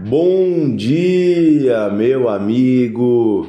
Bom 0.00 0.76
dia, 0.76 1.90
meu 1.90 2.28
amigo 2.28 3.48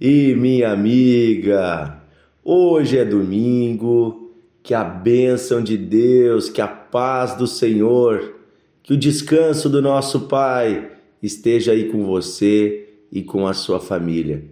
e 0.00 0.34
minha 0.34 0.72
amiga. 0.72 2.00
Hoje 2.42 2.96
é 2.96 3.04
domingo. 3.04 4.32
Que 4.62 4.72
a 4.72 4.82
bênção 4.82 5.62
de 5.62 5.76
Deus, 5.76 6.48
que 6.48 6.62
a 6.62 6.66
paz 6.66 7.34
do 7.34 7.46
Senhor, 7.46 8.34
que 8.82 8.94
o 8.94 8.96
descanso 8.96 9.68
do 9.68 9.82
nosso 9.82 10.20
Pai 10.20 10.90
esteja 11.22 11.72
aí 11.72 11.90
com 11.90 12.04
você 12.06 12.88
e 13.12 13.22
com 13.22 13.46
a 13.46 13.52
sua 13.52 13.78
família. 13.78 14.44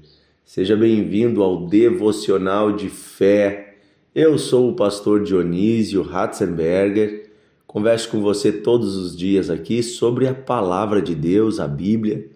Seja 0.44 0.76
bem-vindo 0.76 1.42
ao 1.42 1.66
Devocional 1.66 2.72
de 2.72 2.90
Fé. 2.90 3.76
Eu 4.14 4.36
sou 4.36 4.70
o 4.70 4.76
pastor 4.76 5.22
Dionísio 5.22 6.02
Ratzenberger 6.02 7.27
Converso 7.68 8.08
com 8.08 8.22
você 8.22 8.50
todos 8.50 8.96
os 8.96 9.14
dias 9.14 9.50
aqui 9.50 9.82
sobre 9.82 10.26
a 10.26 10.32
palavra 10.32 11.02
de 11.02 11.14
Deus, 11.14 11.60
a 11.60 11.68
Bíblia. 11.68 12.26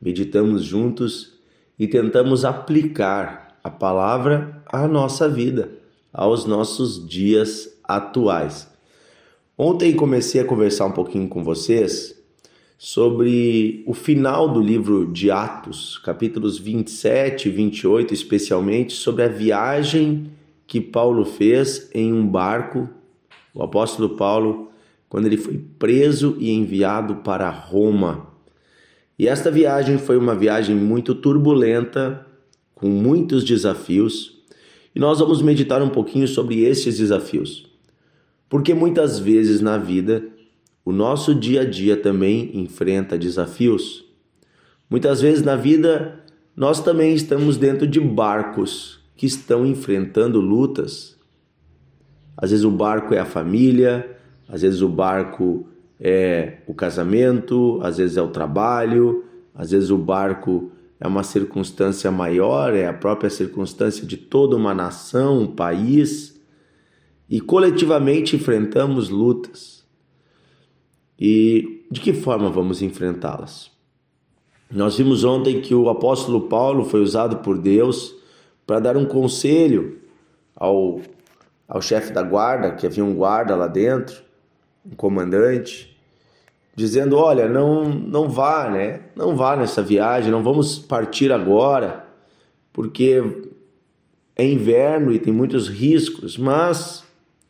Meditamos 0.00 0.62
juntos 0.62 1.32
e 1.76 1.88
tentamos 1.88 2.44
aplicar 2.44 3.58
a 3.64 3.68
palavra 3.68 4.62
à 4.64 4.86
nossa 4.86 5.28
vida, 5.28 5.72
aos 6.12 6.44
nossos 6.46 7.04
dias 7.04 7.76
atuais. 7.82 8.70
Ontem 9.58 9.92
comecei 9.92 10.40
a 10.40 10.44
conversar 10.44 10.86
um 10.86 10.92
pouquinho 10.92 11.26
com 11.28 11.42
vocês 11.42 12.16
sobre 12.78 13.82
o 13.88 13.92
final 13.92 14.48
do 14.48 14.60
livro 14.60 15.10
de 15.12 15.32
Atos, 15.32 15.98
capítulos 15.98 16.60
27 16.60 17.48
e 17.48 17.50
28, 17.50 18.14
especialmente 18.14 18.92
sobre 18.92 19.24
a 19.24 19.28
viagem 19.28 20.30
que 20.64 20.80
Paulo 20.80 21.24
fez 21.24 21.90
em 21.92 22.12
um 22.12 22.24
barco. 22.24 22.88
O 23.52 23.64
apóstolo 23.64 24.10
Paulo 24.10 24.66
quando 25.08 25.26
ele 25.26 25.36
foi 25.36 25.58
preso 25.78 26.36
e 26.38 26.50
enviado 26.50 27.16
para 27.16 27.48
Roma. 27.50 28.28
E 29.18 29.26
esta 29.28 29.50
viagem 29.50 29.98
foi 29.98 30.16
uma 30.16 30.34
viagem 30.34 30.76
muito 30.76 31.14
turbulenta, 31.14 32.26
com 32.74 32.88
muitos 32.88 33.44
desafios, 33.44 34.36
e 34.94 34.98
nós 34.98 35.18
vamos 35.18 35.40
meditar 35.40 35.82
um 35.82 35.88
pouquinho 35.88 36.28
sobre 36.28 36.62
esses 36.62 36.98
desafios. 36.98 37.66
Porque 38.48 38.74
muitas 38.74 39.18
vezes 39.18 39.60
na 39.60 39.78
vida, 39.78 40.24
o 40.84 40.92
nosso 40.92 41.34
dia 41.34 41.62
a 41.62 41.64
dia 41.64 41.96
também 41.96 42.50
enfrenta 42.54 43.18
desafios. 43.18 44.04
Muitas 44.88 45.20
vezes 45.20 45.42
na 45.42 45.56
vida, 45.56 46.24
nós 46.54 46.82
também 46.82 47.14
estamos 47.14 47.56
dentro 47.56 47.86
de 47.86 48.00
barcos 48.00 49.00
que 49.16 49.26
estão 49.26 49.66
enfrentando 49.66 50.40
lutas. 50.40 51.16
Às 52.36 52.50
vezes 52.50 52.64
o 52.64 52.70
barco 52.70 53.14
é 53.14 53.18
a 53.18 53.24
família, 53.24 54.15
às 54.48 54.62
vezes 54.62 54.82
o 54.82 54.88
barco 54.88 55.66
é 55.98 56.58
o 56.66 56.74
casamento, 56.74 57.80
às 57.82 57.96
vezes 57.96 58.16
é 58.16 58.22
o 58.22 58.28
trabalho, 58.28 59.24
às 59.54 59.70
vezes 59.70 59.90
o 59.90 59.98
barco 59.98 60.70
é 61.00 61.06
uma 61.06 61.22
circunstância 61.22 62.10
maior, 62.10 62.74
é 62.74 62.86
a 62.86 62.92
própria 62.92 63.30
circunstância 63.30 64.06
de 64.06 64.16
toda 64.16 64.56
uma 64.56 64.74
nação, 64.74 65.40
um 65.40 65.46
país, 65.46 66.40
e 67.28 67.40
coletivamente 67.40 68.36
enfrentamos 68.36 69.08
lutas. 69.08 69.84
E 71.18 71.84
de 71.90 72.00
que 72.00 72.12
forma 72.12 72.50
vamos 72.50 72.82
enfrentá-las? 72.82 73.70
Nós 74.70 74.96
vimos 74.96 75.24
ontem 75.24 75.60
que 75.60 75.74
o 75.74 75.88
apóstolo 75.88 76.42
Paulo 76.42 76.84
foi 76.84 77.00
usado 77.00 77.38
por 77.38 77.58
Deus 77.58 78.14
para 78.66 78.80
dar 78.80 78.96
um 78.96 79.04
conselho 79.04 79.98
ao, 80.54 81.00
ao 81.68 81.80
chefe 81.80 82.12
da 82.12 82.22
guarda, 82.22 82.72
que 82.72 82.86
havia 82.86 83.04
um 83.04 83.14
guarda 83.14 83.54
lá 83.54 83.68
dentro, 83.68 84.25
um 84.90 84.94
comandante, 84.94 85.96
dizendo: 86.74 87.16
Olha, 87.16 87.48
não, 87.48 87.88
não 87.88 88.28
vá, 88.28 88.70
né? 88.70 89.00
Não 89.16 89.36
vá 89.36 89.56
nessa 89.56 89.82
viagem, 89.82 90.30
não 90.30 90.42
vamos 90.42 90.78
partir 90.78 91.32
agora, 91.32 92.06
porque 92.72 93.22
é 94.36 94.46
inverno 94.46 95.12
e 95.12 95.18
tem 95.18 95.32
muitos 95.32 95.68
riscos. 95.68 96.38
Mas 96.38 97.04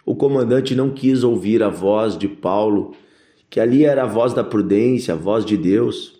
o 0.05 0.15
comandante 0.15 0.75
não 0.75 0.91
quis 0.91 1.23
ouvir 1.23 1.63
a 1.63 1.69
voz 1.69 2.17
de 2.17 2.29
Paulo, 2.29 2.95
que 3.51 3.61
ali 3.61 3.85
era 3.85 4.05
a 4.05 4.07
voz 4.07 4.33
da 4.33 4.45
prudência, 4.45 5.15
a 5.15 5.17
voz 5.17 5.45
de 5.45 5.57
Deus. 5.57 6.17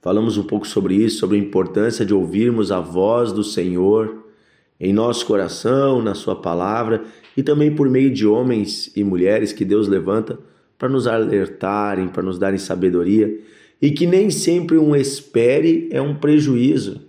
Falamos 0.00 0.36
um 0.36 0.44
pouco 0.44 0.66
sobre 0.66 0.94
isso, 0.94 1.18
sobre 1.18 1.36
a 1.36 1.40
importância 1.40 2.04
de 2.04 2.14
ouvirmos 2.14 2.70
a 2.70 2.80
voz 2.80 3.32
do 3.32 3.42
Senhor 3.42 4.24
em 4.78 4.92
nosso 4.92 5.26
coração, 5.26 6.02
na 6.02 6.14
Sua 6.14 6.36
palavra 6.36 7.04
e 7.36 7.42
também 7.42 7.74
por 7.74 7.88
meio 7.88 8.10
de 8.10 8.26
homens 8.26 8.90
e 8.96 9.04
mulheres 9.04 9.52
que 9.52 9.64
Deus 9.64 9.88
levanta 9.88 10.38
para 10.78 10.88
nos 10.88 11.06
alertarem, 11.06 12.08
para 12.08 12.22
nos 12.22 12.38
darem 12.38 12.58
sabedoria 12.58 13.38
e 13.80 13.90
que 13.90 14.06
nem 14.06 14.30
sempre 14.30 14.78
um 14.78 14.94
espere 14.96 15.88
é 15.90 16.00
um 16.00 16.14
prejuízo. 16.14 17.00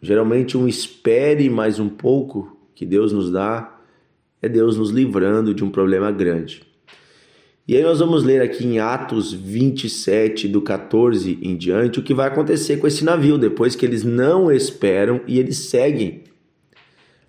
Geralmente, 0.00 0.56
um 0.56 0.68
espere 0.68 1.50
mais 1.50 1.78
um 1.78 1.88
pouco 1.88 2.56
que 2.74 2.86
Deus 2.86 3.12
nos 3.12 3.30
dá 3.30 3.78
é 4.40 4.48
Deus 4.48 4.76
nos 4.76 4.90
livrando 4.90 5.52
de 5.52 5.62
um 5.62 5.70
problema 5.70 6.10
grande. 6.10 6.62
E 7.68 7.76
aí, 7.76 7.82
nós 7.82 7.98
vamos 7.98 8.24
ler 8.24 8.40
aqui 8.40 8.64
em 8.64 8.78
Atos 8.78 9.32
27, 9.32 10.48
do 10.48 10.62
14 10.62 11.38
em 11.42 11.56
diante, 11.56 12.00
o 12.00 12.02
que 12.02 12.14
vai 12.14 12.26
acontecer 12.26 12.78
com 12.78 12.86
esse 12.86 13.04
navio 13.04 13.36
depois 13.36 13.76
que 13.76 13.84
eles 13.84 14.02
não 14.02 14.50
esperam 14.50 15.20
e 15.26 15.38
eles 15.38 15.58
seguem 15.58 16.24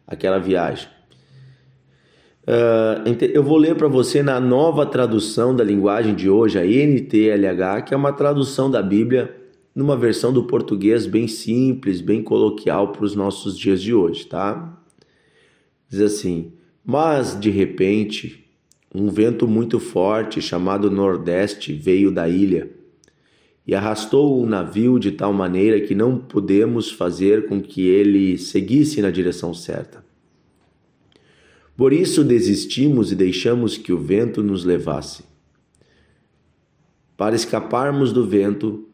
aquela 0.08 0.40
viagem. 0.40 0.88
Uh, 2.44 3.24
eu 3.34 3.44
vou 3.44 3.58
ler 3.58 3.76
para 3.76 3.88
você 3.88 4.24
na 4.24 4.40
nova 4.40 4.84
tradução 4.86 5.56
da 5.56 5.64
linguagem 5.64 6.16
de 6.16 6.28
hoje, 6.28 6.58
a 6.58 6.66
NTLH, 6.66 7.84
que 7.86 7.94
é 7.94 7.98
uma 7.98 8.12
tradução 8.12 8.70
da 8.70 8.82
Bíblia 8.82 9.36
numa 9.76 9.96
versão 9.96 10.34
do 10.34 10.44
português 10.46 11.06
bem 11.06 11.28
simples, 11.28 12.02
bem 12.02 12.24
coloquial 12.24 12.92
para 12.92 13.06
os 13.06 13.16
nossos 13.16 13.58
dias 13.58 13.82
de 13.82 13.94
hoje, 13.94 14.26
tá? 14.26 14.82
Diz 15.88 16.02
assim: 16.02 16.52
Mas 16.84 17.40
de 17.40 17.52
repente, 17.52 18.44
um 18.94 19.10
vento 19.10 19.48
muito 19.48 19.80
forte 19.80 20.42
chamado 20.42 20.90
Nordeste 20.90 21.74
veio 21.74 22.12
da 22.12 22.28
ilha 22.28 22.72
e 23.68 23.76
arrastou 23.76 24.42
o 24.42 24.48
navio 24.48 24.98
de 24.98 25.12
tal 25.12 25.32
maneira 25.32 25.80
que 25.80 25.94
não 25.94 26.18
pudemos 26.18 26.92
fazer 26.92 27.48
com 27.48 27.62
que 27.62 27.88
ele 27.88 28.36
seguisse 28.38 29.00
na 29.00 29.12
direção 29.12 29.54
certa. 29.54 30.04
Por 31.76 31.94
isso 31.94 32.24
desistimos 32.24 33.12
e 33.12 33.16
deixamos 33.16 33.78
que 33.78 33.94
o 33.94 33.98
vento 33.98 34.44
nos 34.44 34.64
levasse. 34.64 35.24
Para 37.18 37.36
escaparmos 37.36 38.12
do 38.12 38.26
vento, 38.26 38.88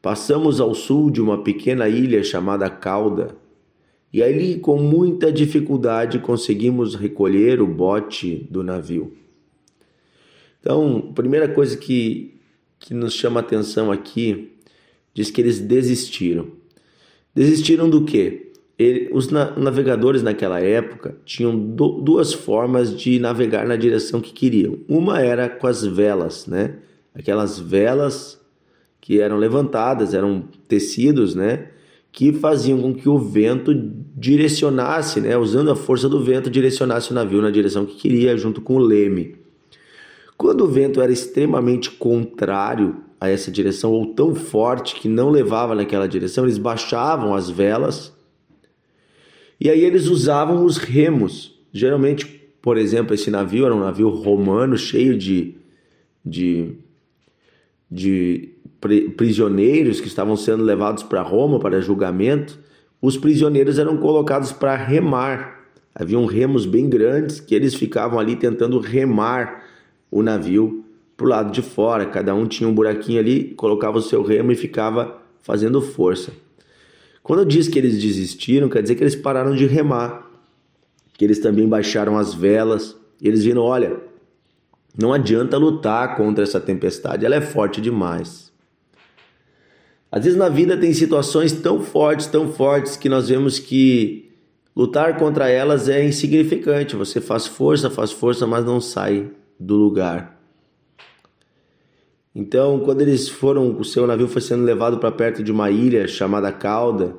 passamos 0.00 0.60
ao 0.60 0.74
sul 0.74 1.10
de 1.10 1.20
uma 1.20 1.42
pequena 1.42 1.88
ilha 1.88 2.22
chamada 2.22 2.68
Cauda, 2.68 3.36
e 4.12 4.22
ali, 4.22 4.60
com 4.60 4.78
muita 4.78 5.32
dificuldade, 5.32 6.20
conseguimos 6.20 6.94
recolher 6.94 7.60
o 7.60 7.66
bote 7.66 8.46
do 8.48 8.62
navio. 8.62 9.12
Então, 10.60 11.08
a 11.10 11.12
primeira 11.12 11.48
coisa 11.48 11.76
que, 11.76 12.38
que 12.78 12.94
nos 12.94 13.12
chama 13.12 13.40
atenção 13.40 13.90
aqui 13.90 14.52
diz 15.12 15.32
que 15.32 15.40
eles 15.40 15.58
desistiram. 15.58 16.46
Desistiram 17.34 17.90
do 17.90 18.04
quê? 18.04 18.52
Ele, 18.78 19.08
os 19.12 19.30
na, 19.30 19.52
navegadores 19.56 20.22
naquela 20.22 20.60
época 20.60 21.16
tinham 21.24 21.56
do, 21.56 22.00
duas 22.00 22.32
formas 22.32 22.96
de 22.96 23.18
navegar 23.18 23.66
na 23.66 23.76
direção 23.76 24.20
que 24.20 24.32
queriam. 24.32 24.78
Uma 24.88 25.20
era 25.20 25.48
com 25.48 25.66
as 25.66 25.84
velas, 25.84 26.46
né? 26.46 26.76
Aquelas 27.14 27.58
velas 27.58 28.40
que 29.00 29.20
eram 29.20 29.36
levantadas, 29.36 30.12
eram 30.12 30.44
tecidos, 30.66 31.34
né? 31.34 31.68
Que 32.10 32.32
faziam 32.32 32.80
com 32.80 32.94
que 32.94 33.08
o 33.08 33.18
vento 33.18 33.72
direcionasse, 34.16 35.20
né? 35.20 35.36
Usando 35.36 35.70
a 35.70 35.76
força 35.76 36.08
do 36.08 36.22
vento, 36.22 36.50
direcionasse 36.50 37.12
o 37.12 37.14
navio 37.14 37.40
na 37.40 37.50
direção 37.50 37.86
que 37.86 37.94
queria, 37.94 38.36
junto 38.36 38.60
com 38.60 38.74
o 38.74 38.78
leme. 38.78 39.36
Quando 40.36 40.62
o 40.64 40.68
vento 40.68 41.00
era 41.00 41.12
extremamente 41.12 41.92
contrário 41.92 42.96
a 43.20 43.28
essa 43.28 43.52
direção 43.52 43.92
ou 43.92 44.14
tão 44.14 44.34
forte 44.34 44.96
que 44.96 45.08
não 45.08 45.30
levava 45.30 45.76
naquela 45.76 46.08
direção, 46.08 46.44
eles 46.44 46.58
baixavam 46.58 47.34
as 47.34 47.48
velas 47.48 48.12
e 49.60 49.70
aí 49.70 49.84
eles 49.84 50.08
usavam 50.08 50.64
os 50.64 50.76
remos. 50.76 51.54
Geralmente, 51.72 52.26
por 52.60 52.76
exemplo, 52.76 53.14
esse 53.14 53.30
navio 53.30 53.66
era 53.66 53.74
um 53.74 53.80
navio 53.80 54.08
romano 54.08 54.76
cheio 54.76 55.16
de, 55.16 55.54
de, 56.24 56.76
de 57.90 58.50
prisioneiros 59.16 60.00
que 60.00 60.08
estavam 60.08 60.36
sendo 60.36 60.64
levados 60.64 61.02
para 61.02 61.22
Roma 61.22 61.58
para 61.58 61.80
julgamento. 61.80 62.58
Os 63.00 63.16
prisioneiros 63.16 63.78
eram 63.78 63.96
colocados 63.96 64.52
para 64.52 64.76
remar. 64.76 65.64
Haviam 65.94 66.24
remos 66.26 66.66
bem 66.66 66.88
grandes 66.88 67.38
que 67.38 67.54
eles 67.54 67.74
ficavam 67.74 68.18
ali 68.18 68.34
tentando 68.34 68.78
remar 68.80 69.64
o 70.10 70.22
navio 70.22 70.84
para 71.16 71.26
o 71.26 71.28
lado 71.28 71.52
de 71.52 71.62
fora. 71.62 72.06
Cada 72.06 72.34
um 72.34 72.46
tinha 72.46 72.68
um 72.68 72.74
buraquinho 72.74 73.20
ali, 73.20 73.54
colocava 73.54 73.98
o 73.98 74.02
seu 74.02 74.22
remo 74.22 74.52
e 74.52 74.56
ficava 74.56 75.20
fazendo 75.42 75.80
força. 75.80 76.32
Quando 77.24 77.46
diz 77.46 77.68
que 77.68 77.78
eles 77.78 77.98
desistiram, 77.98 78.68
quer 78.68 78.82
dizer 78.82 78.96
que 78.96 79.02
eles 79.02 79.16
pararam 79.16 79.56
de 79.56 79.64
remar, 79.64 80.30
que 81.14 81.24
eles 81.24 81.38
também 81.38 81.66
baixaram 81.66 82.18
as 82.18 82.34
velas. 82.34 82.94
eles 83.20 83.42
viram: 83.42 83.62
olha, 83.62 83.96
não 84.96 85.10
adianta 85.10 85.56
lutar 85.56 86.18
contra 86.18 86.44
essa 86.44 86.60
tempestade, 86.60 87.24
ela 87.24 87.34
é 87.34 87.40
forte 87.40 87.80
demais. 87.80 88.52
Às 90.12 90.24
vezes 90.24 90.38
na 90.38 90.50
vida 90.50 90.76
tem 90.76 90.92
situações 90.92 91.50
tão 91.50 91.80
fortes, 91.80 92.26
tão 92.26 92.52
fortes, 92.52 92.94
que 92.94 93.08
nós 93.08 93.30
vemos 93.30 93.58
que 93.58 94.30
lutar 94.76 95.16
contra 95.16 95.48
elas 95.48 95.88
é 95.88 96.04
insignificante. 96.04 96.94
Você 96.94 97.22
faz 97.22 97.46
força, 97.46 97.88
faz 97.88 98.12
força, 98.12 98.46
mas 98.46 98.66
não 98.66 98.82
sai 98.82 99.30
do 99.58 99.76
lugar. 99.76 100.33
Então, 102.34 102.80
quando 102.80 103.00
eles 103.00 103.28
foram, 103.28 103.78
o 103.78 103.84
seu 103.84 104.06
navio 104.06 104.26
foi 104.26 104.42
sendo 104.42 104.64
levado 104.64 104.98
para 104.98 105.12
perto 105.12 105.42
de 105.42 105.52
uma 105.52 105.70
ilha 105.70 106.08
chamada 106.08 106.50
Cauda, 106.50 107.16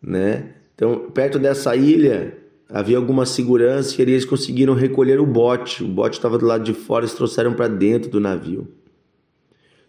né? 0.00 0.54
Então, 0.74 1.10
perto 1.10 1.38
dessa 1.38 1.76
ilha 1.76 2.38
havia 2.68 2.96
alguma 2.96 3.26
segurança 3.26 3.94
e 3.98 4.02
eles 4.02 4.24
conseguiram 4.24 4.72
recolher 4.72 5.20
o 5.20 5.26
bote. 5.26 5.84
O 5.84 5.88
bote 5.88 6.16
estava 6.16 6.38
do 6.38 6.46
lado 6.46 6.64
de 6.64 6.72
fora, 6.72 7.04
eles 7.04 7.14
trouxeram 7.14 7.52
para 7.52 7.68
dentro 7.68 8.10
do 8.10 8.18
navio. 8.18 8.66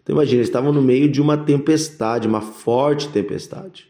Então, 0.02 0.14
imagina, 0.14 0.38
eles 0.38 0.48
estavam 0.48 0.72
no 0.72 0.82
meio 0.82 1.10
de 1.10 1.20
uma 1.20 1.36
tempestade, 1.38 2.28
uma 2.28 2.42
forte 2.42 3.08
tempestade. 3.08 3.88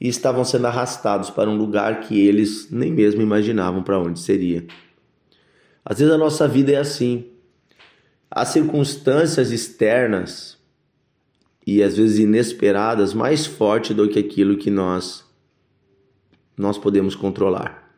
E 0.00 0.08
estavam 0.08 0.44
sendo 0.44 0.66
arrastados 0.66 1.28
para 1.28 1.50
um 1.50 1.56
lugar 1.56 2.00
que 2.00 2.18
eles 2.26 2.70
nem 2.70 2.92
mesmo 2.92 3.20
imaginavam 3.20 3.82
para 3.82 3.98
onde 3.98 4.20
seria. 4.20 4.66
Às 5.84 5.98
vezes 5.98 6.12
a 6.12 6.18
nossa 6.18 6.46
vida 6.46 6.72
é 6.72 6.76
assim 6.76 7.26
as 8.30 8.48
circunstâncias 8.48 9.50
externas 9.50 10.58
e 11.66 11.82
às 11.82 11.96
vezes 11.96 12.18
inesperadas 12.18 13.14
mais 13.14 13.46
forte 13.46 13.92
do 13.92 14.08
que 14.08 14.18
aquilo 14.18 14.56
que 14.56 14.70
nós 14.70 15.26
nós 16.56 16.76
podemos 16.76 17.14
controlar. 17.14 17.88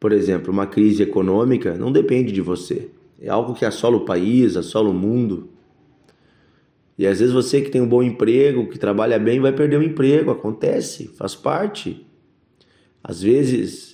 Por 0.00 0.12
exemplo, 0.12 0.52
uma 0.52 0.66
crise 0.66 1.02
econômica 1.02 1.74
não 1.74 1.92
depende 1.92 2.32
de 2.32 2.40
você. 2.40 2.90
É 3.20 3.28
algo 3.28 3.54
que 3.54 3.64
assola 3.64 3.98
o 3.98 4.04
país, 4.04 4.56
assola 4.56 4.88
o 4.88 4.94
mundo. 4.94 5.50
E 6.98 7.06
às 7.06 7.20
vezes 7.20 7.32
você 7.32 7.60
que 7.60 7.70
tem 7.70 7.80
um 7.80 7.88
bom 7.88 8.02
emprego, 8.02 8.68
que 8.68 8.78
trabalha 8.78 9.18
bem, 9.18 9.38
vai 9.38 9.52
perder 9.52 9.78
o 9.78 9.82
emprego. 9.82 10.30
Acontece, 10.30 11.08
faz 11.16 11.34
parte. 11.34 12.06
Às 13.04 13.22
vezes 13.22 13.89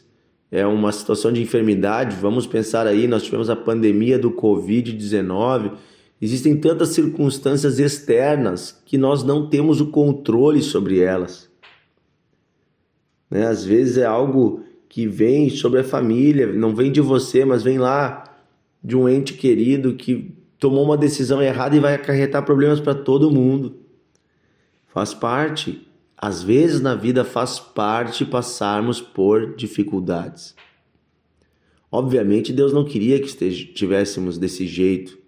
é 0.50 0.66
uma 0.66 0.92
situação 0.92 1.32
de 1.32 1.42
enfermidade. 1.42 2.16
Vamos 2.16 2.46
pensar 2.46 2.86
aí, 2.86 3.06
nós 3.06 3.22
tivemos 3.22 3.50
a 3.50 3.56
pandemia 3.56 4.18
do 4.18 4.30
Covid-19. 4.30 5.72
Existem 6.20 6.56
tantas 6.56 6.90
circunstâncias 6.90 7.78
externas 7.78 8.80
que 8.84 8.96
nós 8.96 9.22
não 9.22 9.48
temos 9.48 9.80
o 9.80 9.88
controle 9.88 10.62
sobre 10.62 11.00
elas. 11.00 11.50
Né? 13.30 13.46
Às 13.46 13.64
vezes 13.64 13.98
é 13.98 14.06
algo 14.06 14.62
que 14.88 15.06
vem 15.06 15.50
sobre 15.50 15.80
a 15.80 15.84
família, 15.84 16.46
não 16.52 16.74
vem 16.74 16.90
de 16.90 17.00
você, 17.00 17.44
mas 17.44 17.62
vem 17.62 17.78
lá 17.78 18.24
de 18.82 18.96
um 18.96 19.08
ente 19.08 19.34
querido 19.34 19.94
que 19.94 20.34
tomou 20.58 20.84
uma 20.84 20.96
decisão 20.96 21.42
errada 21.42 21.76
e 21.76 21.80
vai 21.80 21.94
acarretar 21.94 22.44
problemas 22.44 22.80
para 22.80 22.94
todo 22.94 23.30
mundo. 23.30 23.76
Faz 24.86 25.12
parte 25.12 25.85
às 26.16 26.42
vezes 26.42 26.80
na 26.80 26.94
vida 26.94 27.24
faz 27.24 27.58
parte 27.58 28.24
passarmos 28.24 29.00
por 29.00 29.54
dificuldades. 29.54 30.54
Obviamente 31.90 32.52
Deus 32.52 32.72
não 32.72 32.84
queria 32.84 33.20
que 33.20 33.26
estivéssemos 33.26 34.38
desse 34.38 34.66
jeito, 34.66 35.18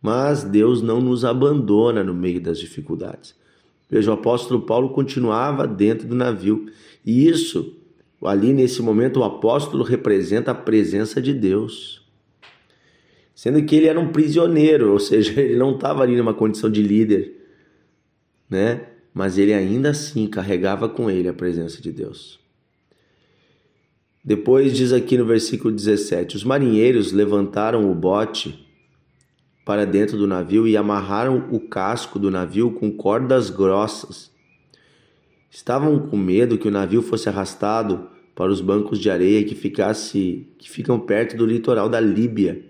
mas 0.00 0.44
Deus 0.44 0.80
não 0.80 1.00
nos 1.00 1.24
abandona 1.24 2.02
no 2.02 2.14
meio 2.14 2.40
das 2.40 2.58
dificuldades. 2.58 3.34
Veja, 3.88 4.10
o 4.10 4.14
apóstolo 4.14 4.62
Paulo 4.62 4.90
continuava 4.90 5.66
dentro 5.66 6.06
do 6.06 6.14
navio, 6.14 6.66
e 7.04 7.28
isso, 7.28 7.76
ali 8.22 8.52
nesse 8.52 8.80
momento, 8.80 9.20
o 9.20 9.24
apóstolo 9.24 9.82
representa 9.82 10.52
a 10.52 10.54
presença 10.54 11.20
de 11.20 11.34
Deus. 11.34 12.00
Sendo 13.34 13.62
que 13.64 13.74
ele 13.74 13.86
era 13.86 13.98
um 13.98 14.12
prisioneiro, 14.12 14.92
ou 14.92 15.00
seja, 15.00 15.38
ele 15.40 15.56
não 15.56 15.74
estava 15.74 16.02
ali 16.02 16.16
numa 16.16 16.32
condição 16.32 16.70
de 16.70 16.82
líder, 16.82 17.36
né? 18.48 18.89
Mas 19.12 19.38
ele 19.38 19.52
ainda 19.52 19.90
assim 19.90 20.26
carregava 20.26 20.88
com 20.88 21.10
ele 21.10 21.28
a 21.28 21.32
presença 21.32 21.82
de 21.82 21.90
Deus. 21.90 22.38
Depois 24.24 24.76
diz 24.76 24.92
aqui 24.92 25.16
no 25.16 25.24
versículo 25.24 25.74
17: 25.74 26.36
Os 26.36 26.44
marinheiros 26.44 27.10
levantaram 27.10 27.90
o 27.90 27.94
bote 27.94 28.66
para 29.64 29.86
dentro 29.86 30.16
do 30.16 30.26
navio 30.26 30.68
e 30.68 30.76
amarraram 30.76 31.48
o 31.50 31.58
casco 31.58 32.18
do 32.18 32.30
navio 32.30 32.72
com 32.72 32.90
cordas 32.90 33.50
grossas. 33.50 34.30
Estavam 35.50 35.98
com 35.98 36.16
medo 36.16 36.58
que 36.58 36.68
o 36.68 36.70
navio 36.70 37.02
fosse 37.02 37.28
arrastado 37.28 38.08
para 38.34 38.52
os 38.52 38.60
bancos 38.60 38.98
de 38.98 39.10
areia 39.10 39.44
que 39.44 39.54
ficasse 39.54 40.48
que 40.58 40.70
ficam 40.70 41.00
perto 41.00 41.36
do 41.36 41.46
litoral 41.46 41.88
da 41.88 41.98
Líbia. 41.98 42.64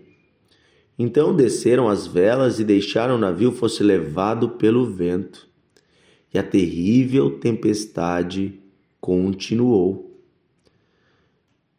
Então 0.98 1.34
desceram 1.34 1.88
as 1.88 2.06
velas 2.06 2.60
e 2.60 2.64
deixaram 2.64 3.16
o 3.16 3.18
navio 3.18 3.52
fosse 3.52 3.82
levado 3.82 4.50
pelo 4.50 4.86
vento 4.86 5.49
e 6.32 6.38
a 6.38 6.42
terrível 6.42 7.38
tempestade 7.38 8.60
continuou. 9.00 10.18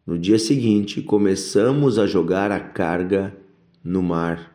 No 0.05 0.17
dia 0.17 0.37
seguinte, 0.37 1.01
começamos 1.01 1.97
a 1.97 2.05
jogar 2.05 2.51
a 2.51 2.59
carga 2.59 3.35
no 3.83 4.01
mar. 4.03 4.53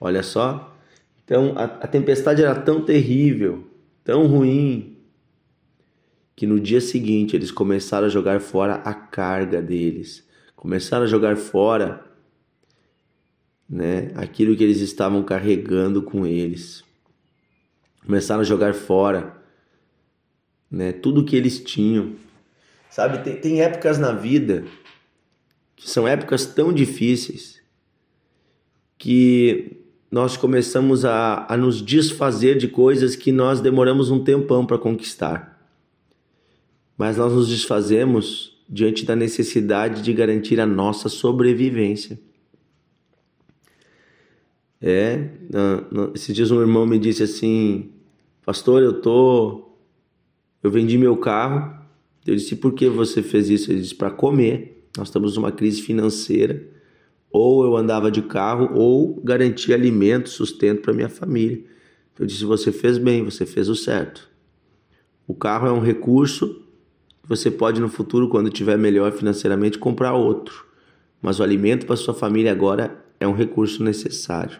Olha 0.00 0.22
só, 0.22 0.76
então 1.24 1.52
a, 1.56 1.64
a 1.64 1.86
tempestade 1.86 2.42
era 2.42 2.54
tão 2.54 2.84
terrível, 2.84 3.64
tão 4.02 4.26
ruim, 4.26 4.96
que 6.34 6.46
no 6.46 6.58
dia 6.58 6.80
seguinte 6.80 7.36
eles 7.36 7.50
começaram 7.50 8.06
a 8.06 8.10
jogar 8.10 8.40
fora 8.40 8.76
a 8.76 8.94
carga 8.94 9.60
deles, 9.60 10.26
começaram 10.56 11.04
a 11.04 11.08
jogar 11.08 11.36
fora 11.36 12.04
né, 13.68 14.10
aquilo 14.16 14.56
que 14.56 14.64
eles 14.64 14.80
estavam 14.80 15.22
carregando 15.22 16.02
com 16.02 16.26
eles 16.26 16.82
começaram 18.04 18.40
a 18.40 18.44
jogar 18.44 18.74
fora, 18.74 19.36
né? 20.70 20.92
Tudo 20.92 21.24
que 21.24 21.36
eles 21.36 21.60
tinham, 21.60 22.14
sabe? 22.88 23.18
Tem, 23.24 23.36
tem 23.36 23.62
épocas 23.62 23.98
na 23.98 24.12
vida 24.12 24.64
que 25.76 25.88
são 25.88 26.06
épocas 26.06 26.44
tão 26.46 26.72
difíceis 26.72 27.60
que 28.98 29.78
nós 30.10 30.36
começamos 30.36 31.04
a, 31.04 31.46
a 31.48 31.56
nos 31.56 31.80
desfazer 31.80 32.58
de 32.58 32.68
coisas 32.68 33.16
que 33.16 33.32
nós 33.32 33.60
demoramos 33.60 34.10
um 34.10 34.22
tempão 34.22 34.66
para 34.66 34.76
conquistar. 34.76 35.58
Mas 36.98 37.16
nós 37.16 37.32
nos 37.32 37.48
desfazemos 37.48 38.58
diante 38.68 39.06
da 39.06 39.16
necessidade 39.16 40.02
de 40.02 40.12
garantir 40.12 40.60
a 40.60 40.66
nossa 40.66 41.08
sobrevivência. 41.08 42.20
É, 44.82 45.28
esses 46.14 46.34
dias 46.34 46.50
um 46.50 46.60
irmão 46.60 46.86
me 46.86 46.98
disse 46.98 47.22
assim, 47.22 47.90
pastor, 48.44 48.82
eu 48.82 49.00
tô, 49.00 49.72
eu 50.62 50.70
vendi 50.70 50.96
meu 50.96 51.16
carro. 51.16 51.78
Eu 52.26 52.34
disse, 52.34 52.56
por 52.56 52.72
que 52.72 52.88
você 52.88 53.22
fez 53.22 53.48
isso? 53.50 53.70
Ele 53.70 53.80
disse, 53.80 53.94
para 53.94 54.10
comer. 54.10 54.86
Nós 54.96 55.08
estamos 55.08 55.36
numa 55.36 55.52
crise 55.52 55.82
financeira. 55.82 56.66
Ou 57.30 57.64
eu 57.64 57.76
andava 57.76 58.10
de 58.10 58.22
carro, 58.22 58.70
ou 58.74 59.20
garantia 59.22 59.74
alimento, 59.74 60.28
sustento 60.28 60.82
para 60.82 60.92
minha 60.92 61.08
família. 61.08 61.62
Eu 62.18 62.26
disse, 62.26 62.44
você 62.44 62.72
fez 62.72 62.98
bem, 62.98 63.24
você 63.24 63.46
fez 63.46 63.68
o 63.68 63.76
certo. 63.76 64.28
O 65.26 65.34
carro 65.34 65.66
é 65.66 65.72
um 65.72 65.80
recurso 65.80 66.60
você 67.30 67.48
pode 67.48 67.80
no 67.80 67.88
futuro, 67.88 68.28
quando 68.28 68.50
tiver 68.50 68.76
melhor 68.76 69.12
financeiramente, 69.12 69.78
comprar 69.78 70.14
outro. 70.14 70.66
Mas 71.22 71.38
o 71.38 71.44
alimento 71.44 71.86
para 71.86 71.94
sua 71.94 72.12
família 72.12 72.50
agora 72.50 73.04
é 73.20 73.28
um 73.28 73.32
recurso 73.32 73.84
necessário. 73.84 74.58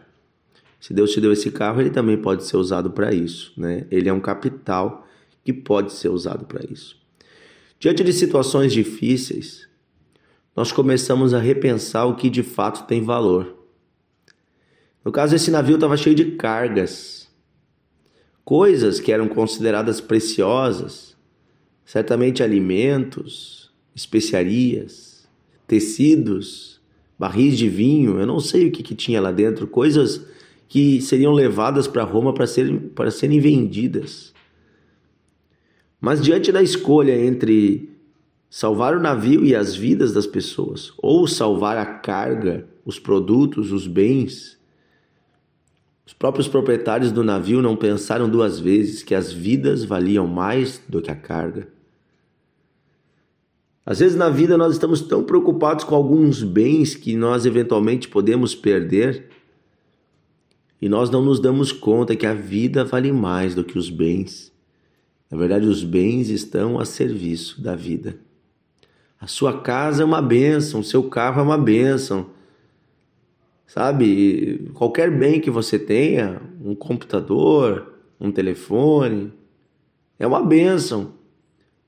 Se 0.81 0.95
Deus 0.95 1.13
te 1.13 1.21
deu 1.21 1.31
esse 1.31 1.51
carro, 1.51 1.81
ele 1.81 1.91
também 1.91 2.17
pode 2.17 2.45
ser 2.45 2.57
usado 2.57 2.91
para 2.91 3.13
isso, 3.13 3.53
né? 3.57 3.87
Ele 3.91 4.09
é 4.09 4.13
um 4.13 4.21
capital 4.21 5.07
que 5.45 5.53
pode 5.53 5.93
ser 5.93 6.09
usado 6.09 6.47
para 6.47 6.65
isso. 6.71 6.99
Diante 7.79 8.03
de 8.03 8.13
situações 8.13 8.73
difíceis, 8.73 9.69
nós 10.57 10.73
começamos 10.73 11.35
a 11.35 11.39
repensar 11.39 12.07
o 12.07 12.17
que 12.17 12.31
de 12.31 12.43
fato 12.43 12.87
tem 12.87 13.05
valor. 13.05 13.57
No 15.05 15.13
caso, 15.13 15.35
esse 15.35 15.51
navio 15.51 15.77
estava 15.77 15.97
cheio 15.97 16.15
de 16.15 16.33
cargas, 16.33 17.29
coisas 18.45 19.01
que 19.01 19.13
eram 19.13 19.29
consideradas 19.29 20.01
preciosas, 20.01 21.17
certamente 21.85 22.43
alimentos, 22.43 23.71
especiarias, 23.95 25.29
tecidos, 25.67 26.81
barris 27.19 27.57
de 27.57 27.69
vinho, 27.69 28.19
eu 28.19 28.27
não 28.27 28.41
sei 28.41 28.69
o 28.69 28.73
que, 28.73 28.83
que 28.83 28.95
tinha 28.95 29.21
lá 29.21 29.31
dentro, 29.31 29.67
coisas 29.67 30.27
que 30.71 31.01
seriam 31.01 31.33
levadas 31.33 31.89
para 31.89 32.05
Roma 32.05 32.33
para 32.33 32.47
serem, 32.47 32.79
para 32.79 33.11
serem 33.11 33.41
vendidas. 33.41 34.33
Mas 36.01 36.23
diante 36.23 36.53
da 36.53 36.63
escolha 36.63 37.13
entre 37.27 37.91
salvar 38.49 38.97
o 38.97 39.01
navio 39.01 39.45
e 39.45 39.53
as 39.53 39.75
vidas 39.75 40.13
das 40.13 40.29
pessoas, 40.29 40.93
ou 40.99 41.27
salvar 41.27 41.77
a 41.77 41.85
carga, 41.85 42.69
os 42.85 43.01
produtos, 43.01 43.73
os 43.73 43.89
bens, 43.89 44.61
os 46.07 46.13
próprios 46.13 46.47
proprietários 46.47 47.11
do 47.11 47.25
navio 47.25 47.61
não 47.61 47.75
pensaram 47.75 48.29
duas 48.29 48.61
vezes 48.61 49.03
que 49.03 49.15
as 49.15 49.33
vidas 49.33 49.83
valiam 49.83 50.29
mais 50.29 50.81
do 50.89 51.03
que 51.03 51.11
a 51.11 51.17
carga. 51.17 51.67
Às 53.85 53.99
vezes 53.99 54.17
na 54.17 54.29
vida 54.29 54.57
nós 54.57 54.75
estamos 54.75 55.01
tão 55.01 55.25
preocupados 55.25 55.83
com 55.83 55.97
alguns 55.97 56.45
bens 56.45 56.95
que 56.95 57.17
nós 57.17 57.45
eventualmente 57.45 58.09
podemos 58.09 58.55
perder 58.55 59.40
E 60.81 60.89
nós 60.89 61.11
não 61.11 61.23
nos 61.23 61.39
damos 61.39 61.73
conta 61.73 62.17
que 62.17 62.27
a 62.27 62.33
vida 62.33 62.85
vale 62.85 63.13
mais 63.13 63.55
do 63.55 63.63
que 63.63 63.79
os 63.79 63.91
bens. 63.91 64.51
Na 65.31 65.37
verdade, 65.37 65.67
os 65.67 65.85
bens 65.85 66.31
estão 66.31 66.81
a 66.81 66.85
serviço 66.85 67.61
da 67.63 67.77
vida. 67.77 68.19
A 69.21 69.27
sua 69.27 69.61
casa 69.61 70.03
é 70.03 70.05
uma 70.05 70.23
bênção, 70.23 70.81
o 70.81 70.85
seu 70.85 71.03
carro 71.03 71.41
é 71.41 71.45
uma 71.45 71.59
bênção. 71.59 72.31
Sabe, 73.67 74.71
qualquer 74.73 75.11
bem 75.11 75.41
que 75.41 75.51
você 75.51 75.79
tenha, 75.79 76.41
um 76.65 76.75
computador, 76.75 77.95
um 78.19 78.33
telefone, 78.33 79.31
é 80.19 80.27
uma 80.27 80.43
bênção, 80.43 81.13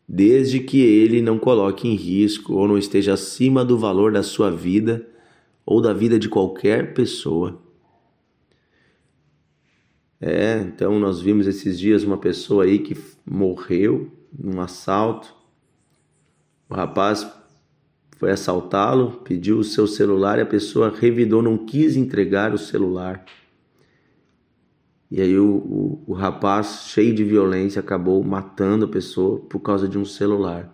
desde 0.06 0.60
que 0.60 0.80
ele 0.80 1.22
não 1.22 1.38
coloque 1.38 1.88
em 1.88 1.94
risco 1.94 2.52
ou 2.52 2.68
não 2.68 2.76
esteja 2.76 3.14
acima 3.14 3.64
do 3.64 3.78
valor 3.78 4.12
da 4.12 4.22
sua 4.22 4.50
vida 4.50 5.06
ou 5.64 5.80
da 5.80 5.94
vida 5.94 6.18
de 6.18 6.28
qualquer 6.28 6.92
pessoa. 6.92 7.61
É, 10.24 10.58
então 10.60 11.00
nós 11.00 11.20
vimos 11.20 11.48
esses 11.48 11.76
dias 11.76 12.04
uma 12.04 12.16
pessoa 12.16 12.62
aí 12.62 12.78
que 12.78 12.96
morreu 13.28 14.08
num 14.32 14.60
assalto. 14.60 15.34
O 16.70 16.74
rapaz 16.74 17.26
foi 18.18 18.30
assaltá-lo, 18.30 19.20
pediu 19.24 19.58
o 19.58 19.64
seu 19.64 19.84
celular 19.84 20.38
e 20.38 20.42
a 20.42 20.46
pessoa 20.46 20.94
revidou, 20.96 21.42
não 21.42 21.58
quis 21.58 21.96
entregar 21.96 22.54
o 22.54 22.58
celular. 22.58 23.24
E 25.10 25.20
aí 25.20 25.36
o, 25.36 25.56
o, 25.56 26.04
o 26.06 26.12
rapaz, 26.12 26.84
cheio 26.86 27.12
de 27.12 27.24
violência, 27.24 27.80
acabou 27.80 28.22
matando 28.22 28.84
a 28.84 28.88
pessoa 28.88 29.40
por 29.40 29.58
causa 29.58 29.88
de 29.88 29.98
um 29.98 30.04
celular. 30.04 30.72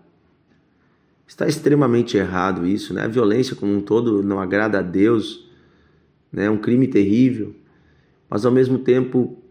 Está 1.26 1.48
extremamente 1.48 2.18
errado 2.18 2.66
isso, 2.66 2.92
né? 2.92 3.04
A 3.04 3.08
violência 3.08 3.56
como 3.56 3.72
um 3.72 3.80
todo 3.80 4.22
não 4.22 4.38
agrada 4.40 4.78
a 4.78 4.82
Deus, 4.82 5.50
né? 6.30 6.44
É 6.44 6.50
um 6.50 6.58
crime 6.58 6.86
terrível 6.86 7.56
mas 8.28 8.44
ao 8.44 8.52
mesmo 8.52 8.78
tempo 8.78 9.42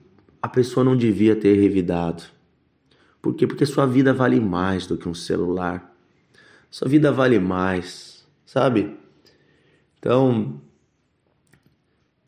a 0.41 0.48
pessoa 0.48 0.84
não 0.84 0.96
devia 0.96 1.36
ter 1.36 1.53
revidado. 1.55 2.24
Por 3.22 3.34
quê? 3.34 3.48
Porque 3.48 3.65
sua 3.65 3.86
vida 3.86 4.13
vale 4.13 4.39
mais 4.39 4.86
do 4.86 4.98
que 4.98 5.10
um 5.10 5.13
celular. 5.13 5.93
Sua 6.69 6.88
vida 6.88 7.12
vale 7.12 7.39
mais, 7.39 8.25
sabe? 8.46 8.96
Então, 10.00 10.62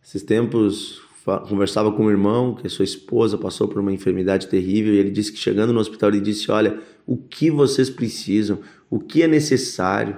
esses 0.04 0.24
tempos 0.24 1.02
conversava 1.48 1.92
com 1.92 2.06
um 2.06 2.10
irmão 2.10 2.56
que 2.56 2.68
sua 2.68 2.84
esposa 2.84 3.38
passou 3.38 3.68
por 3.68 3.80
uma 3.80 3.94
enfermidade 3.94 4.48
terrível 4.48 4.94
e 4.94 4.98
ele 4.98 5.12
disse 5.12 5.32
que 5.32 5.38
chegando 5.38 5.72
no 5.72 5.80
hospital 5.80 6.10
ele 6.10 6.22
disse: 6.22 6.50
"Olha, 6.52 6.82
o 7.06 7.16
que 7.16 7.52
vocês 7.52 7.90
precisam? 7.90 8.60
O 8.90 9.00
que 9.00 9.22
é 9.22 9.28
necessário?" 9.28 10.18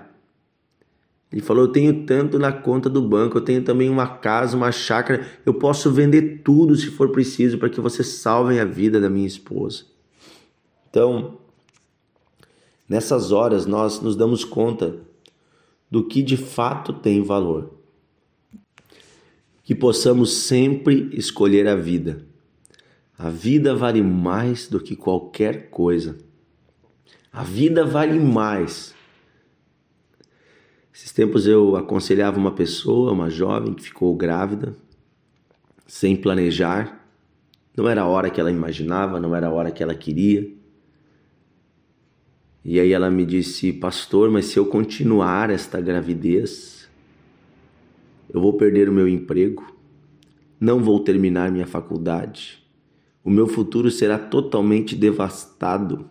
Ele 1.32 1.42
falou: 1.42 1.66
Eu 1.66 1.72
tenho 1.72 2.06
tanto 2.06 2.38
na 2.38 2.52
conta 2.52 2.90
do 2.90 3.02
banco, 3.02 3.38
eu 3.38 3.42
tenho 3.42 3.64
também 3.64 3.90
uma 3.90 4.08
casa, 4.08 4.58
uma 4.58 4.72
chácara, 4.72 5.26
eu 5.46 5.54
posso 5.54 5.90
vender 5.90 6.42
tudo 6.44 6.76
se 6.76 6.88
for 6.88 7.10
preciso 7.10 7.58
para 7.58 7.70
que 7.70 7.80
vocês 7.80 8.08
salvem 8.08 8.60
a 8.60 8.66
vida 8.66 9.00
da 9.00 9.10
minha 9.10 9.28
esposa. 9.28 9.86
Então, 10.90 11.38
nessas 12.88 13.32
horas, 13.32 13.66
nós 13.66 14.02
nos 14.02 14.16
damos 14.16 14.44
conta 14.44 14.98
do 15.90 16.04
que 16.04 16.22
de 16.22 16.36
fato 16.36 16.92
tem 16.92 17.24
valor. 17.24 17.72
Que 19.64 19.74
possamos 19.74 20.34
sempre 20.34 21.10
escolher 21.14 21.68
a 21.68 21.76
vida. 21.76 22.26
A 23.18 23.30
vida 23.30 23.74
vale 23.76 24.02
mais 24.02 24.68
do 24.68 24.80
que 24.80 24.96
qualquer 24.96 25.70
coisa. 25.70 26.18
A 27.32 27.44
vida 27.44 27.86
vale 27.86 28.20
mais 28.20 28.94
esses 30.94 31.12
tempos 31.12 31.48
eu 31.48 31.76
aconselhava 31.76 32.38
uma 32.38 32.52
pessoa, 32.52 33.12
uma 33.12 33.30
jovem 33.30 33.74
que 33.74 33.84
ficou 33.84 34.16
grávida, 34.16 34.76
sem 35.88 36.16
planejar. 36.16 37.08
Não 37.76 37.88
era 37.88 38.02
a 38.02 38.08
hora 38.08 38.30
que 38.30 38.40
ela 38.40 38.52
imaginava, 38.52 39.20
não 39.20 39.36
era 39.36 39.48
a 39.48 39.52
hora 39.52 39.72
que 39.72 39.82
ela 39.82 39.96
queria. 39.96 40.52
E 42.64 42.80
aí 42.80 42.92
ela 42.92 43.10
me 43.10 43.26
disse, 43.26 43.74
pastor, 43.74 44.30
mas 44.30 44.46
se 44.46 44.60
eu 44.60 44.66
continuar 44.66 45.50
esta 45.50 45.82
gravidez, 45.82 46.88
eu 48.30 48.40
vou 48.40 48.54
perder 48.54 48.88
o 48.88 48.94
meu 48.94 49.08
emprego, 49.08 49.76
não 50.60 50.80
vou 50.80 51.00
terminar 51.00 51.52
minha 51.52 51.66
faculdade, 51.66 52.64
o 53.24 53.30
meu 53.30 53.48
futuro 53.48 53.90
será 53.90 54.18
totalmente 54.20 54.96
devastado. 54.96 56.08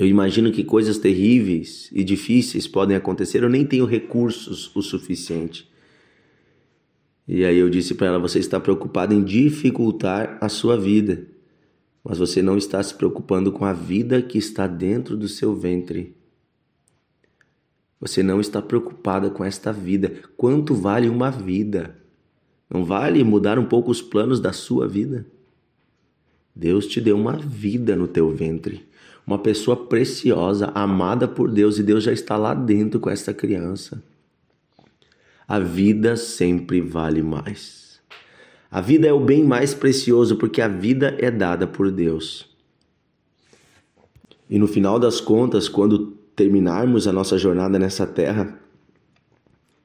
Eu 0.00 0.06
imagino 0.06 0.50
que 0.50 0.64
coisas 0.64 0.96
terríveis 0.96 1.90
e 1.92 2.02
difíceis 2.02 2.66
podem 2.66 2.96
acontecer, 2.96 3.42
eu 3.42 3.50
nem 3.50 3.66
tenho 3.66 3.84
recursos 3.84 4.74
o 4.74 4.80
suficiente. 4.80 5.70
E 7.28 7.44
aí 7.44 7.58
eu 7.58 7.68
disse 7.68 7.94
para 7.94 8.06
ela: 8.06 8.18
você 8.18 8.38
está 8.38 8.58
preocupada 8.58 9.12
em 9.12 9.22
dificultar 9.22 10.38
a 10.40 10.48
sua 10.48 10.74
vida, 10.74 11.26
mas 12.02 12.16
você 12.16 12.40
não 12.40 12.56
está 12.56 12.82
se 12.82 12.94
preocupando 12.94 13.52
com 13.52 13.66
a 13.66 13.74
vida 13.74 14.22
que 14.22 14.38
está 14.38 14.66
dentro 14.66 15.18
do 15.18 15.28
seu 15.28 15.54
ventre. 15.54 16.16
Você 18.00 18.22
não 18.22 18.40
está 18.40 18.62
preocupada 18.62 19.28
com 19.28 19.44
esta 19.44 19.70
vida. 19.70 20.14
Quanto 20.34 20.74
vale 20.74 21.10
uma 21.10 21.30
vida? 21.30 21.94
Não 22.70 22.86
vale 22.86 23.22
mudar 23.22 23.58
um 23.58 23.66
pouco 23.66 23.90
os 23.90 24.00
planos 24.00 24.40
da 24.40 24.54
sua 24.54 24.88
vida? 24.88 25.26
Deus 26.56 26.86
te 26.86 27.02
deu 27.02 27.18
uma 27.18 27.36
vida 27.36 27.94
no 27.94 28.08
teu 28.08 28.30
ventre 28.34 28.88
uma 29.30 29.38
pessoa 29.38 29.76
preciosa, 29.76 30.72
amada 30.74 31.28
por 31.28 31.48
Deus 31.52 31.78
e 31.78 31.84
Deus 31.84 32.02
já 32.02 32.12
está 32.12 32.36
lá 32.36 32.52
dentro 32.52 32.98
com 32.98 33.08
essa 33.08 33.32
criança. 33.32 34.02
A 35.46 35.60
vida 35.60 36.16
sempre 36.16 36.80
vale 36.80 37.22
mais. 37.22 38.00
A 38.68 38.80
vida 38.80 39.06
é 39.06 39.12
o 39.12 39.20
bem 39.20 39.44
mais 39.44 39.72
precioso 39.72 40.34
porque 40.34 40.60
a 40.60 40.66
vida 40.66 41.16
é 41.20 41.30
dada 41.30 41.64
por 41.64 41.92
Deus. 41.92 42.48
E 44.48 44.58
no 44.58 44.66
final 44.66 44.98
das 44.98 45.20
contas, 45.20 45.68
quando 45.68 46.08
terminarmos 46.34 47.06
a 47.06 47.12
nossa 47.12 47.38
jornada 47.38 47.78
nessa 47.78 48.08
terra 48.08 48.58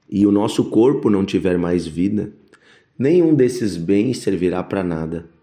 e 0.09 0.25
o 0.25 0.31
nosso 0.31 0.71
corpo 0.71 1.07
não 1.07 1.23
tiver 1.23 1.55
mais 1.55 1.85
vida, 1.85 2.31
nenhum 2.97 3.35
desses 3.35 3.77
bens 3.77 4.17
servirá 4.17 4.63
para 4.63 4.83
nada 4.83 5.34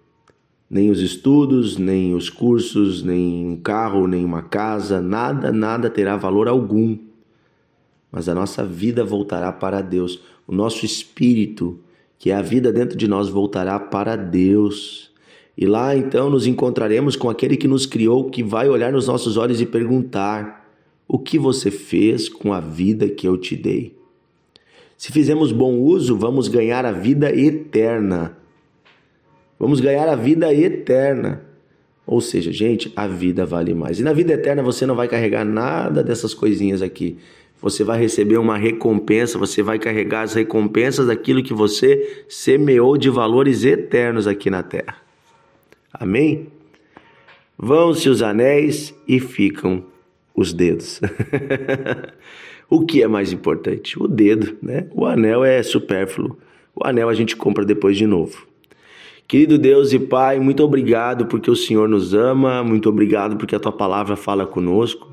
nem 0.72 0.90
os 0.90 1.02
estudos, 1.02 1.76
nem 1.76 2.14
os 2.14 2.30
cursos, 2.30 3.02
nem 3.02 3.46
um 3.46 3.56
carro, 3.56 4.06
nem 4.06 4.24
uma 4.24 4.40
casa, 4.40 5.02
nada, 5.02 5.52
nada 5.52 5.90
terá 5.90 6.16
valor 6.16 6.48
algum. 6.48 6.96
Mas 8.10 8.26
a 8.26 8.34
nossa 8.34 8.64
vida 8.64 9.04
voltará 9.04 9.52
para 9.52 9.82
Deus, 9.82 10.18
o 10.46 10.54
nosso 10.54 10.86
espírito, 10.86 11.78
que 12.18 12.30
é 12.30 12.34
a 12.34 12.40
vida 12.40 12.72
dentro 12.72 12.96
de 12.96 13.06
nós, 13.06 13.28
voltará 13.28 13.78
para 13.78 14.16
Deus. 14.16 15.10
E 15.58 15.66
lá 15.66 15.94
então 15.94 16.30
nos 16.30 16.46
encontraremos 16.46 17.16
com 17.16 17.28
aquele 17.28 17.58
que 17.58 17.68
nos 17.68 17.84
criou, 17.84 18.30
que 18.30 18.42
vai 18.42 18.66
olhar 18.70 18.92
nos 18.92 19.06
nossos 19.06 19.36
olhos 19.36 19.60
e 19.60 19.66
perguntar: 19.66 20.72
O 21.06 21.18
que 21.18 21.38
você 21.38 21.70
fez 21.70 22.30
com 22.30 22.50
a 22.50 22.60
vida 22.60 23.10
que 23.10 23.28
eu 23.28 23.36
te 23.36 23.54
dei? 23.54 23.94
Se 24.96 25.12
fizemos 25.12 25.52
bom 25.52 25.78
uso, 25.80 26.16
vamos 26.16 26.48
ganhar 26.48 26.86
a 26.86 26.92
vida 26.92 27.30
eterna 27.30 28.38
Vamos 29.62 29.78
ganhar 29.78 30.08
a 30.08 30.16
vida 30.16 30.52
eterna. 30.52 31.40
Ou 32.04 32.20
seja, 32.20 32.50
gente, 32.50 32.92
a 32.96 33.06
vida 33.06 33.46
vale 33.46 33.72
mais. 33.72 34.00
E 34.00 34.02
na 34.02 34.12
vida 34.12 34.32
eterna 34.32 34.60
você 34.60 34.84
não 34.84 34.96
vai 34.96 35.06
carregar 35.06 35.44
nada 35.44 36.02
dessas 36.02 36.34
coisinhas 36.34 36.82
aqui. 36.82 37.16
Você 37.60 37.84
vai 37.84 38.00
receber 38.00 38.38
uma 38.38 38.58
recompensa, 38.58 39.38
você 39.38 39.62
vai 39.62 39.78
carregar 39.78 40.22
as 40.22 40.34
recompensas 40.34 41.06
daquilo 41.06 41.44
que 41.44 41.54
você 41.54 42.24
semeou 42.28 42.98
de 42.98 43.08
valores 43.08 43.62
eternos 43.62 44.26
aqui 44.26 44.50
na 44.50 44.64
terra. 44.64 44.96
Amém? 45.94 46.48
Vão-se 47.56 48.08
os 48.08 48.20
anéis 48.20 48.92
e 49.06 49.20
ficam 49.20 49.84
os 50.34 50.52
dedos. 50.52 51.00
o 52.68 52.84
que 52.84 53.00
é 53.00 53.06
mais 53.06 53.32
importante? 53.32 53.96
O 53.96 54.08
dedo, 54.08 54.56
né? 54.60 54.88
O 54.90 55.06
anel 55.06 55.44
é 55.44 55.62
supérfluo. 55.62 56.36
O 56.74 56.84
anel 56.84 57.08
a 57.08 57.14
gente 57.14 57.36
compra 57.36 57.64
depois 57.64 57.96
de 57.96 58.08
novo. 58.08 58.50
Querido 59.32 59.56
Deus 59.56 59.94
e 59.94 59.98
Pai, 59.98 60.38
muito 60.38 60.62
obrigado 60.62 61.24
porque 61.24 61.50
o 61.50 61.56
Senhor 61.56 61.88
nos 61.88 62.12
ama, 62.12 62.62
muito 62.62 62.90
obrigado 62.90 63.34
porque 63.34 63.56
a 63.56 63.58
tua 63.58 63.72
palavra 63.72 64.14
fala 64.14 64.44
conosco. 64.44 65.08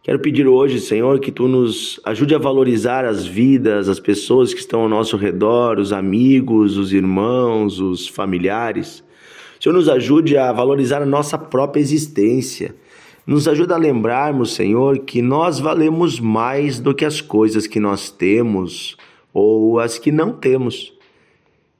Quero 0.00 0.20
pedir 0.20 0.46
hoje, 0.46 0.78
Senhor, 0.78 1.18
que 1.18 1.32
tu 1.32 1.48
nos 1.48 1.98
ajude 2.04 2.36
a 2.36 2.38
valorizar 2.38 3.04
as 3.04 3.26
vidas, 3.26 3.88
as 3.88 3.98
pessoas 3.98 4.54
que 4.54 4.60
estão 4.60 4.82
ao 4.82 4.88
nosso 4.88 5.16
redor, 5.16 5.80
os 5.80 5.92
amigos, 5.92 6.76
os 6.76 6.92
irmãos, 6.92 7.80
os 7.80 8.06
familiares. 8.06 9.02
Senhor, 9.58 9.74
nos 9.74 9.88
ajude 9.88 10.36
a 10.36 10.52
valorizar 10.52 11.02
a 11.02 11.06
nossa 11.06 11.36
própria 11.36 11.80
existência. 11.80 12.76
Nos 13.26 13.48
ajuda 13.48 13.74
a 13.74 13.78
lembrarmos, 13.78 14.52
Senhor, 14.54 15.00
que 15.00 15.20
nós 15.20 15.58
valemos 15.58 16.20
mais 16.20 16.78
do 16.78 16.94
que 16.94 17.04
as 17.04 17.20
coisas 17.20 17.66
que 17.66 17.80
nós 17.80 18.08
temos 18.08 18.96
ou 19.34 19.80
as 19.80 19.98
que 19.98 20.12
não 20.12 20.30
temos 20.30 20.91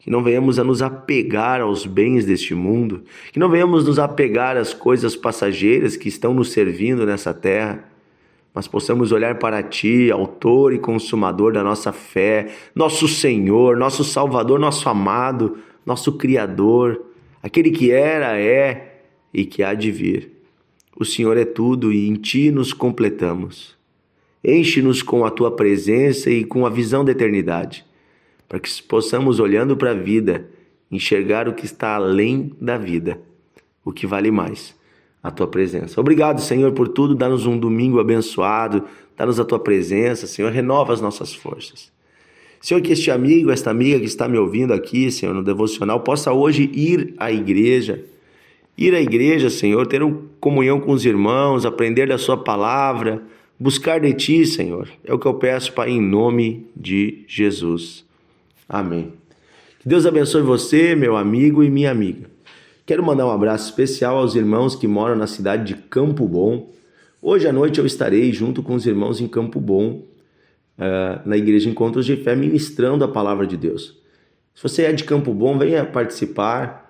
que 0.03 0.11
não 0.11 0.21
venhamos 0.21 0.59
a 0.59 0.65
nos 0.65 0.83
apegar 0.83 1.61
aos 1.61 1.87
bens 1.87 2.25
deste 2.25 2.57
mundo, 2.57 3.05
que 3.33 3.39
não 3.39 3.49
venhamos 3.49 3.87
nos 3.87 4.01
apegar 4.01 4.57
às 4.57 4.75
coisas 4.75 5.15
passageiras 5.15 5.97
que 5.97 6.09
estão 6.09 6.35
nos 6.35 6.51
servindo 6.51 7.07
nessa 7.07 7.33
terra, 7.33 7.89
mas 8.53 8.67
possamos 8.67 9.13
olhar 9.13 9.39
para 9.39 9.63
Ti, 9.63 10.11
Autor 10.11 10.75
e 10.75 10.79
Consumador 10.81 11.53
da 11.53 11.63
nossa 11.63 11.93
fé, 11.93 12.49
nosso 12.75 13.07
Senhor, 13.07 13.77
nosso 13.77 14.03
Salvador, 14.03 14.59
nosso 14.59 14.89
amado, 14.89 15.59
nosso 15.87 16.13
Criador, 16.19 17.01
aquele 17.41 17.71
que 17.71 17.93
era, 17.93 18.37
é 18.37 19.03
e 19.33 19.45
que 19.45 19.63
há 19.63 19.73
de 19.73 19.93
vir. 19.93 20.33
O 20.99 21.05
Senhor 21.05 21.37
é 21.37 21.45
tudo 21.45 21.93
e 21.93 22.09
em 22.09 22.15
Ti 22.15 22.51
nos 22.51 22.73
completamos. 22.73 23.79
Enche-nos 24.45 25.01
com 25.01 25.25
a 25.25 25.31
Tua 25.31 25.55
presença 25.55 26.29
e 26.29 26.45
com 26.45 26.67
a 26.67 26.71
visão 26.71 27.05
da 27.05 27.13
eternidade, 27.13 27.85
para 28.53 28.61
que 28.61 28.83
possamos, 28.83 29.41
olhando 29.41 29.75
para 29.75 29.93
a 29.93 29.95
vida, 29.95 30.47
enxergar 30.91 31.49
o 31.49 31.55
que 31.55 31.65
está 31.65 31.95
além 31.95 32.53
da 32.61 32.77
vida, 32.77 33.19
o 33.83 33.91
que 33.91 34.07
vale 34.07 34.31
mais, 34.31 34.77
a 35.23 35.31
Tua 35.31 35.47
presença. 35.47 35.99
Obrigado, 35.99 36.39
Senhor, 36.39 36.71
por 36.73 36.89
tudo. 36.89 37.15
Dá-nos 37.15 37.47
um 37.47 37.59
domingo 37.59 37.99
abençoado, 37.99 38.85
dá-nos 39.17 39.41
a 39.41 39.45
Tua 39.47 39.59
presença, 39.59 40.27
Senhor, 40.27 40.53
renova 40.53 40.93
as 40.93 41.01
nossas 41.01 41.33
forças. 41.33 41.91
Senhor, 42.61 42.83
que 42.83 42.93
este 42.93 43.11
amigo, 43.11 43.51
esta 43.51 43.71
amiga 43.71 43.99
que 43.99 44.05
está 44.05 44.29
me 44.29 44.37
ouvindo 44.37 44.75
aqui, 44.75 45.11
Senhor, 45.11 45.35
no 45.35 45.43
devocional, 45.43 46.01
possa 46.01 46.31
hoje 46.31 46.71
ir 46.75 47.15
à 47.17 47.33
igreja. 47.33 48.05
Ir 48.77 48.95
à 48.95 49.01
igreja, 49.01 49.49
Senhor, 49.49 49.87
ter 49.87 50.03
uma 50.03 50.21
comunhão 50.39 50.79
com 50.79 50.93
os 50.93 51.07
irmãos, 51.07 51.65
aprender 51.65 52.09
da 52.09 52.19
Sua 52.19 52.37
palavra, 52.37 53.23
buscar 53.59 53.99
de 53.99 54.13
Ti, 54.13 54.45
Senhor. 54.45 54.91
É 55.07 55.15
o 55.15 55.19
que 55.19 55.25
eu 55.25 55.33
peço, 55.33 55.73
Pai, 55.73 55.89
em 55.89 56.03
nome 56.03 56.67
de 56.77 57.25
Jesus. 57.27 58.12
Amém. 58.73 59.13
Que 59.79 59.87
Deus 59.87 60.07
abençoe 60.07 60.41
você, 60.41 60.95
meu 60.95 61.15
amigo 61.15 61.63
e 61.63 61.69
minha 61.69 61.91
amiga. 61.91 62.31
Quero 62.87 63.05
mandar 63.05 63.27
um 63.27 63.31
abraço 63.31 63.69
especial 63.69 64.17
aos 64.17 64.35
irmãos 64.35 64.75
que 64.75 64.89
moram 64.89 65.15
na 65.15 65.27
cidade 65.27 65.75
de 65.75 65.83
Campo 65.83 66.27
Bom. 66.27 66.73
Hoje 67.21 67.47
à 67.47 67.53
noite 67.53 67.79
eu 67.79 67.85
estarei 67.85 68.33
junto 68.33 68.63
com 68.63 68.75
os 68.75 68.87
irmãos 68.87 69.21
em 69.21 69.29
Campo 69.29 69.61
Bom 69.61 70.07
uh, 70.79 71.21
na 71.29 71.37
Igreja 71.37 71.69
Encontros 71.69 72.07
de 72.07 72.17
Fé, 72.17 72.35
ministrando 72.35 73.05
a 73.05 73.09
palavra 73.09 73.47
de 73.47 73.59
Deus. 73.59 74.01
Se 74.55 74.63
você 74.63 74.85
é 74.85 74.93
de 74.93 75.05
Campo 75.05 75.35
Bom, 75.35 75.59
venha 75.59 75.85
participar. 75.85 76.82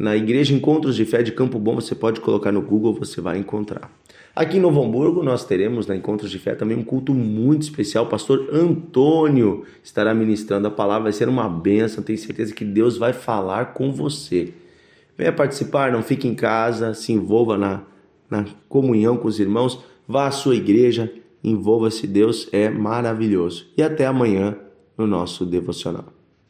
Na 0.00 0.16
Igreja 0.16 0.54
Encontros 0.54 0.96
de 0.96 1.04
Fé 1.04 1.22
de 1.22 1.30
Campo 1.30 1.58
Bom, 1.58 1.74
você 1.74 1.94
pode 1.94 2.22
colocar 2.22 2.50
no 2.50 2.62
Google, 2.62 2.94
você 2.94 3.20
vai 3.20 3.36
encontrar. 3.36 3.92
Aqui 4.34 4.56
em 4.56 4.60
Novo 4.60 4.82
Hamburgo, 4.82 5.22
nós 5.22 5.44
teremos 5.44 5.86
na 5.86 5.94
Encontros 5.94 6.30
de 6.30 6.38
Fé 6.38 6.54
também 6.54 6.74
um 6.74 6.82
culto 6.82 7.12
muito 7.12 7.64
especial. 7.64 8.06
O 8.06 8.08
pastor 8.08 8.48
Antônio 8.50 9.62
estará 9.84 10.14
ministrando 10.14 10.68
a 10.68 10.70
palavra, 10.70 11.02
vai 11.02 11.12
ser 11.12 11.28
uma 11.28 11.46
benção. 11.46 12.02
Tenho 12.02 12.18
certeza 12.18 12.54
que 12.54 12.64
Deus 12.64 12.96
vai 12.96 13.12
falar 13.12 13.74
com 13.74 13.92
você. 13.92 14.54
Venha 15.18 15.34
participar, 15.34 15.92
não 15.92 16.02
fique 16.02 16.26
em 16.26 16.34
casa, 16.34 16.94
se 16.94 17.12
envolva 17.12 17.58
na, 17.58 17.82
na 18.30 18.46
comunhão 18.70 19.18
com 19.18 19.28
os 19.28 19.38
irmãos, 19.38 19.84
vá 20.08 20.28
à 20.28 20.30
sua 20.30 20.56
igreja, 20.56 21.12
Envolva-se, 21.44 22.06
Deus 22.06 22.48
é 22.52 22.70
maravilhoso. 22.70 23.66
E 23.76 23.82
até 23.82 24.06
amanhã 24.06 24.56
no 24.96 25.06
nosso 25.06 25.44
devocional. 25.44 26.19